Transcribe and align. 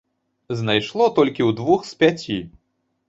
Знайшло 0.61 1.05
толькі 1.19 1.41
ў 1.49 1.59
двух 1.63 1.85
з 1.91 2.01
пяці. 2.01 2.39